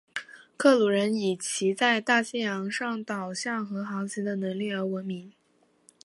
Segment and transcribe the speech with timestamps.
[0.57, 5.31] 克鲁人以其在大西洋上导向和航行的能力而闻名。